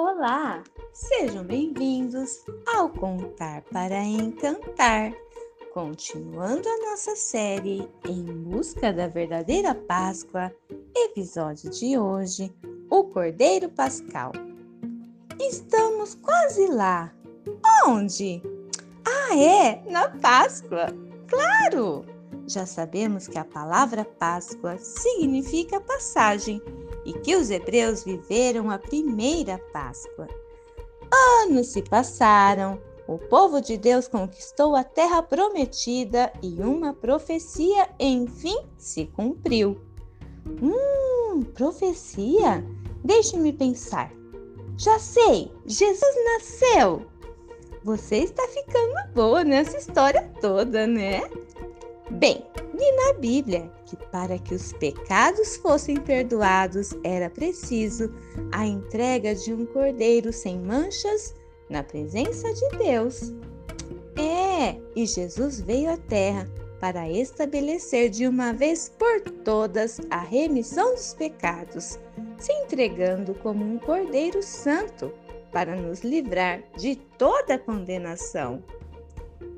[0.00, 5.12] Olá, sejam bem-vindos ao Contar para Encantar.
[5.74, 10.54] Continuando a nossa série Em Busca da Verdadeira Páscoa,
[10.94, 12.54] episódio de hoje:
[12.88, 14.30] O Cordeiro Pascal.
[15.40, 17.12] Estamos quase lá.
[17.84, 18.40] Onde?
[19.04, 20.94] Ah, é, na Páscoa!
[21.26, 22.04] Claro!
[22.46, 26.62] Já sabemos que a palavra Páscoa significa passagem
[27.08, 30.28] e que os hebreus viveram a primeira Páscoa.
[31.42, 38.58] Anos se passaram, o povo de Deus conquistou a terra prometida e uma profecia enfim
[38.76, 39.80] se cumpriu.
[40.62, 42.62] Hum, profecia?
[43.02, 44.12] Deixe-me pensar.
[44.76, 47.06] Já sei, Jesus nasceu!
[47.84, 51.22] Você está ficando boa nessa história toda, né?
[52.10, 52.44] Bem,
[52.78, 58.12] li na Bíblia que para que os pecados fossem perdoados era preciso
[58.52, 61.34] a entrega de um cordeiro sem manchas
[61.68, 63.32] na presença de Deus.
[64.16, 66.48] É, e Jesus veio à terra
[66.80, 71.98] para estabelecer de uma vez por todas a remissão dos pecados,
[72.38, 75.12] se entregando como um cordeiro santo
[75.52, 78.62] para nos livrar de toda condenação.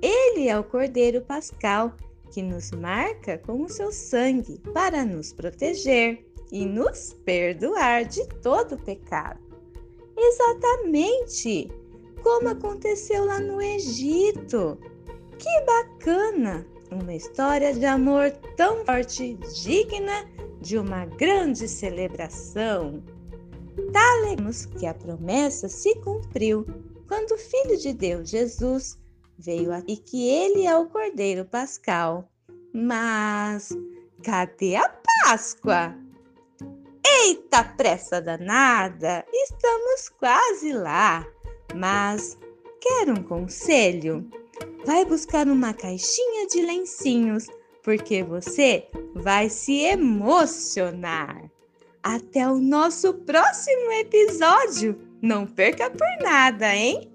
[0.00, 1.92] Ele é o cordeiro pascal
[2.30, 8.78] que nos marca com o seu sangue para nos proteger e nos perdoar de todo
[8.78, 9.40] pecado.
[10.16, 11.70] Exatamente
[12.22, 14.78] como aconteceu lá no Egito.
[15.38, 16.66] Que bacana!
[16.90, 20.28] Uma história de amor tão forte, digna
[20.60, 23.02] de uma grande celebração.
[23.92, 26.66] Talemos que a promessa se cumpriu
[27.06, 28.98] quando o Filho de Deus, Jesus,
[29.40, 32.30] veio e que ele é o Cordeiro Pascal.
[32.72, 33.70] Mas
[34.22, 34.88] cadê a
[35.24, 35.96] Páscoa?
[37.04, 39.24] Eita pressa danada!
[39.32, 41.26] Estamos quase lá.
[41.74, 42.38] Mas
[42.80, 44.28] quer um conselho?
[44.84, 47.46] Vai buscar uma caixinha de lencinhos,
[47.82, 51.50] porque você vai se emocionar.
[52.02, 54.98] Até o nosso próximo episódio!
[55.22, 57.12] Não perca por nada, hein?